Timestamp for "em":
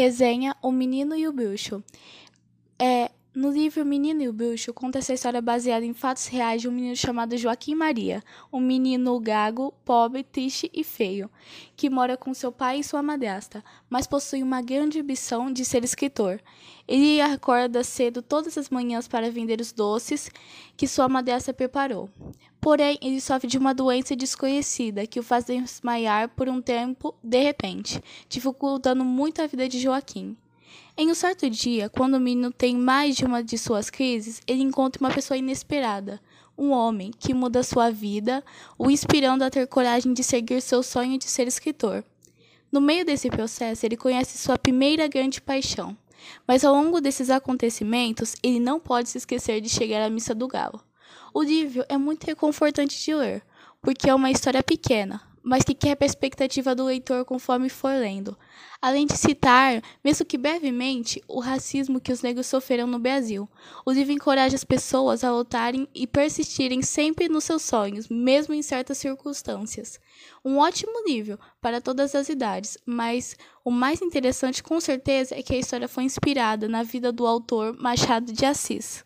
5.86-5.94, 30.96-31.10, 68.54-68.62